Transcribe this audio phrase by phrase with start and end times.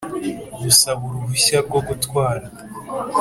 [0.63, 2.45] Gusaba uruhushya rwo gutwara